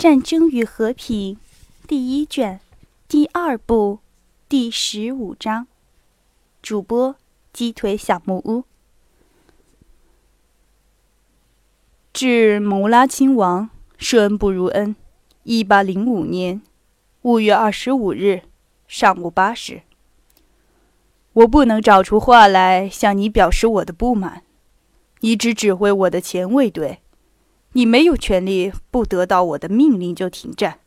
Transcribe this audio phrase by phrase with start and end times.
[0.00, 1.34] 战争与和平》
[1.86, 2.58] 第一卷
[3.06, 3.98] 第二部
[4.48, 5.66] 第十五章。
[6.62, 7.16] 主播：
[7.52, 8.64] 鸡腿小木屋。
[12.14, 13.68] 致牟拉亲王，
[13.98, 14.96] 舍恩不如恩。
[15.42, 16.62] 一八零五年
[17.20, 18.44] 五月二十五日
[18.88, 19.82] 上午八时。
[21.34, 24.44] 我不能找出话来向你表示我的不满。
[25.20, 27.02] 你只指挥我的前卫队，
[27.72, 30.80] 你没有权利不得到我的命令就停战。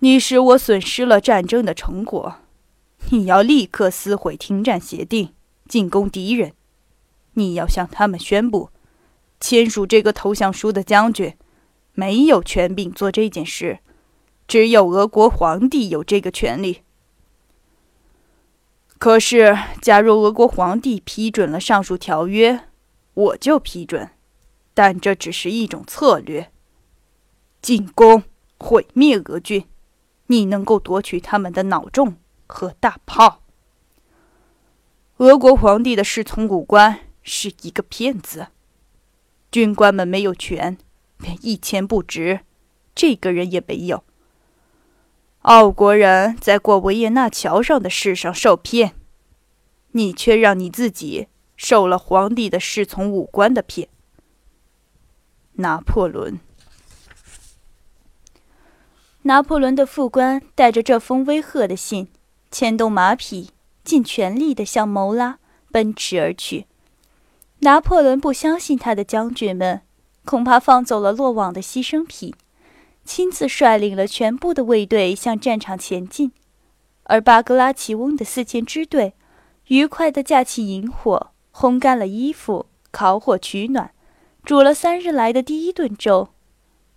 [0.00, 2.36] 你使我损失了战争的成果，
[3.10, 5.34] 你要立刻撕毁停战协定，
[5.68, 6.52] 进攻敌人。
[7.34, 8.70] 你要向他们宣布，
[9.40, 11.34] 签署这个投降书的将军
[11.94, 13.78] 没有权柄做这件事，
[14.48, 16.82] 只有俄国皇帝有这个权利。
[18.98, 22.64] 可是，假如俄国皇帝批准了上述条约，
[23.14, 24.10] 我就批准，
[24.74, 26.50] 但这只是一种策略。
[27.60, 28.22] 进攻，
[28.58, 29.66] 毁灭俄军，
[30.28, 33.42] 你能够夺取他们的脑重和大炮。
[35.18, 38.48] 俄国皇帝的侍从武官是一个骗子，
[39.50, 40.78] 军官们没有权，
[41.18, 42.40] 连一钱不值，
[42.94, 44.02] 这个人也没有。
[45.42, 48.94] 奥国人在过维也纳桥上的事上受骗，
[49.92, 51.28] 你却让你自己。
[51.56, 53.90] 受了皇帝的侍从武官的骗。
[55.60, 56.40] 拿破仑，
[59.22, 62.08] 拿破仑的副官带着这封威吓的信，
[62.50, 63.50] 牵动马匹，
[63.84, 65.38] 尽全力地向谋拉
[65.70, 66.66] 奔驰而去。
[67.60, 69.82] 拿破仑不相信他的将军们，
[70.24, 72.34] 恐怕放走了落网的牺牲品，
[73.04, 76.32] 亲自率领了全部的卫队向战场前进，
[77.04, 79.14] 而巴格拉奇翁的四千支队，
[79.66, 81.28] 愉快地架起营火。
[81.52, 83.90] 烘干了衣服，烤火取暖，
[84.44, 86.30] 煮了三日来的第一顿粥。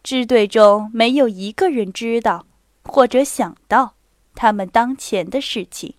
[0.01, 2.45] 支队中没有一个人知道
[2.83, 3.93] 或者想到
[4.35, 5.95] 他们当前的事情。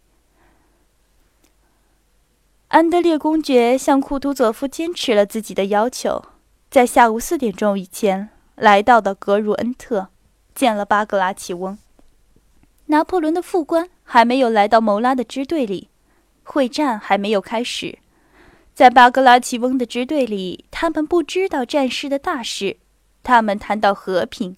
[2.68, 6.23] 安德烈公爵向库图佐夫坚持了自己的要求，
[6.70, 10.08] 在下午四点钟以前来到的格鲁恩特，
[10.55, 11.79] 见了巴格拉奇翁。
[12.86, 15.89] 拿破仑的副官还没有来到谋拉的支队里，
[16.42, 18.01] 会战还没有开始。
[18.74, 22.79] 在巴格拉奇翁的支队里，他们不知道战事的大事，
[23.23, 24.57] 他们谈到和平，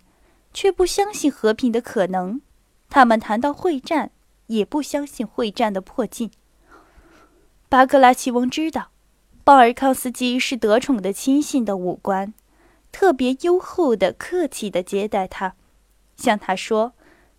[0.54, 2.40] 却不相信和平的可能；
[2.88, 4.10] 他们谈到会战，
[4.46, 6.30] 也不相信会战的迫近。
[7.68, 8.88] 巴格拉奇翁知道，
[9.44, 12.32] 鲍尔康斯基是得宠的亲信的武官，
[12.90, 15.56] 特别优厚的、客气的接待他，
[16.16, 16.94] 向他说：“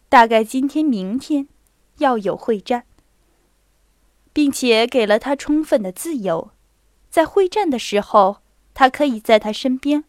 [0.09, 1.47] 大概今天、明天
[1.97, 2.83] 要有会战，
[4.31, 6.51] 并且给了他充分的自由。”
[7.17, 8.43] 在会战的时候，
[8.75, 10.03] 他可以在他身边，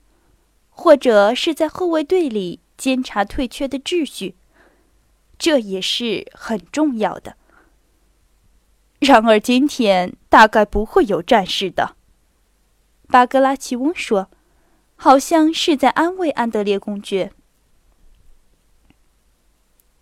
[0.69, 4.35] 或者是在后卫队里监察退却的秩序，
[5.39, 7.37] 这也是很重要的。
[8.99, 11.97] 然而今天大概不会有战事的，
[13.07, 14.29] 巴格拉奇翁说，
[14.95, 17.33] 好像是在安慰安德烈公爵。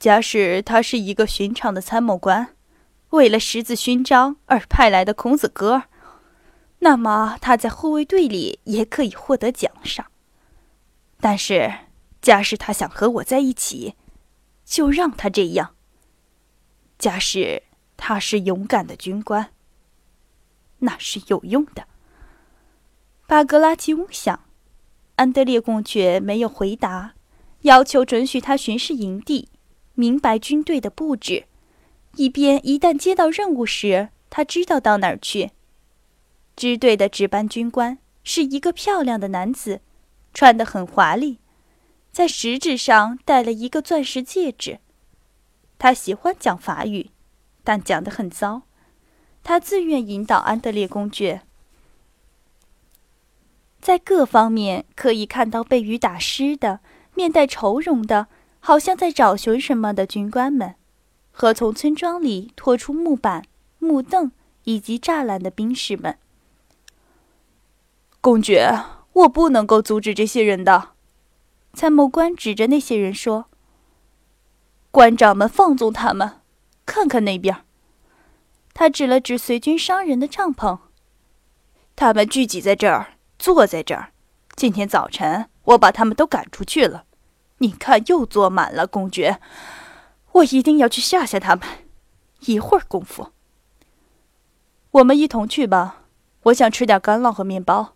[0.01, 2.57] 假使他是一个寻常的参谋官，
[3.11, 5.85] 为了十字勋章而派来的孔子哥。
[6.87, 10.07] 那么他在护卫队里也可以获得奖赏。
[11.19, 11.79] 但是，
[12.23, 13.97] 假使他想和我在一起，
[14.65, 15.75] 就让他这样。
[16.97, 17.65] 假使
[17.97, 19.51] 他是勇敢的军官，
[20.79, 21.89] 那是有用的。
[23.27, 24.45] 巴格拉吉翁想，
[25.17, 27.15] 安德烈公爵没有回答，
[27.63, 29.49] 要求准许他巡视营地，
[29.95, 31.47] 明白军队的布置，
[32.15, 35.51] 以便一旦接到任务时，他知道到哪儿去。
[36.57, 39.83] 支队的值班军官是一个漂亮的男子，
[40.33, 41.39] 穿得很华丽，
[42.11, 44.79] 在食指上戴了一个钻石戒指。
[45.79, 47.11] 他喜欢讲法语，
[47.63, 48.63] 但讲得很糟。
[49.45, 51.43] 他自愿引导安德烈公爵。
[53.79, 56.81] 在各方面可以看到被雨打湿的、
[57.15, 58.29] 面带愁容的，
[58.59, 60.75] 好像在找寻什么的军官们，
[61.31, 63.45] 和从村庄里拖出木板、
[63.79, 64.33] 木凳
[64.65, 66.19] 以及栅栏的兵士们。
[68.27, 68.83] 公爵，
[69.13, 70.95] 我不能够阻止这些人的。
[71.75, 73.49] 参谋官指着那些人说
[74.91, 76.41] ：“官长们，放纵他们，
[76.85, 77.65] 看看那边。”
[78.75, 80.81] 他指了指随军商人的帐篷。
[81.95, 84.11] 他们聚集在这儿，坐在这儿。
[84.57, 87.05] 今天早晨我把他们都赶出去了。
[87.59, 89.39] 你看，又坐满了，公爵。
[90.33, 91.65] 我一定要去吓吓他们。
[92.41, 93.29] 一会儿功夫，
[94.91, 96.03] 我们一同去吧。
[96.47, 97.93] 我想吃点干酪和面包。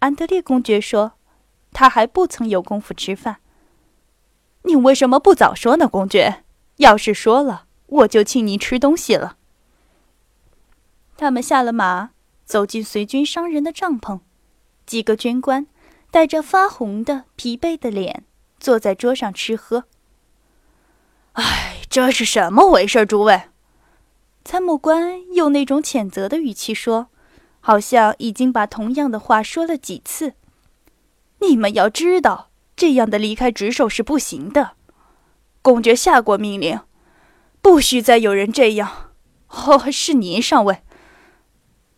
[0.00, 1.12] 安德烈公爵说
[1.72, 3.36] ：“他还不曾有功夫吃饭。”
[4.64, 6.44] 你为什么不早说呢，公爵？
[6.76, 9.36] 要是说了，我就请你吃东西了。”
[11.16, 12.10] 他们下了马，
[12.44, 14.20] 走进随军商人的帐篷。
[14.86, 15.66] 几个军官
[16.10, 18.24] 带着发红的、疲惫的脸，
[18.58, 19.84] 坐在桌上吃喝。
[21.34, 23.42] 哎，这是什么回事，诸位？
[24.44, 27.08] 参谋官用那种谴责的语气说，
[27.60, 30.34] 好像已经把同样的话说了几次。
[31.40, 34.72] 你们要知道，这样的离开职守是不行的。
[35.62, 36.80] 公爵下过命令，
[37.62, 39.10] 不许再有人这样。
[39.48, 40.82] 哦，是您，上尉。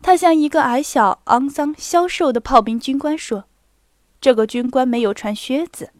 [0.01, 3.45] 他向一个矮小、肮脏、消瘦的炮兵军官说
[4.19, 5.91] ：“这个军官没有穿靴子，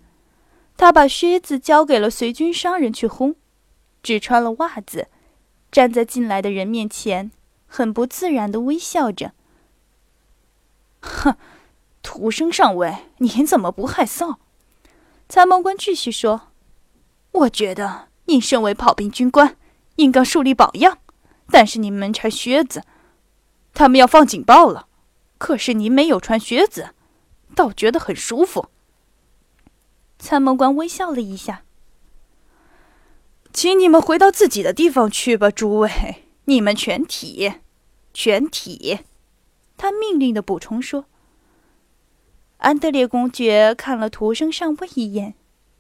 [0.76, 3.36] 他把靴子交给了随军商人去烘，
[4.02, 5.08] 只穿了袜子，
[5.72, 7.32] 站在进来的人面前，
[7.66, 9.32] 很不自然的微笑着。
[11.04, 11.36] ”“哼，
[12.02, 14.38] 土生上尉，您怎么不害臊？”
[15.30, 16.52] 参谋官继续说
[17.32, 19.58] ：“我觉得您身为炮兵军官，
[19.98, 21.00] 应该树立榜样，
[21.50, 22.84] 但是您没穿靴子。”
[23.76, 24.88] 他们要放警报了，
[25.38, 26.92] 可是您没有穿靴子，
[27.56, 28.70] 倒觉得很舒服。
[30.20, 31.64] 参谋官微笑了一下，
[33.52, 37.54] 请你们回到自己的地方去吧，诸位，你们全体，
[38.14, 39.00] 全体。
[39.78, 41.06] 他命令的补充说。
[42.58, 45.34] 安德烈公爵看了图生上尉一眼，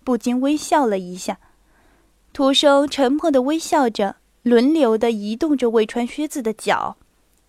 [0.04, 1.40] 不禁微笑了一下。
[2.34, 6.98] 图生沉默的微笑着，轮流的移动着未穿靴子的脚。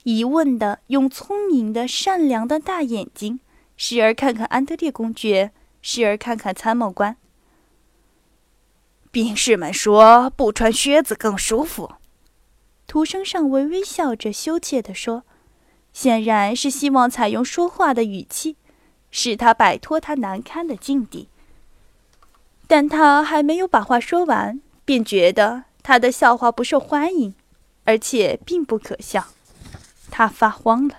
[0.04, 3.40] 疑问的，用聪明的、善良的大眼睛，
[3.76, 5.50] 时而看看安德烈公爵，
[5.80, 7.16] 时而看看参谋官。
[9.10, 11.92] 兵士们说，不穿靴子更舒服。
[12.86, 15.24] 图生上尉微笑着，羞怯的说，
[15.94, 18.56] 显然是希望采用说话的语气，
[19.10, 21.28] 使他摆脱他难堪的境地。
[22.66, 27.34] 但他还没有把话说完，便觉得他的笑话不受欢迎，
[27.84, 29.28] 而且并不可笑。
[30.10, 30.96] 他发慌了。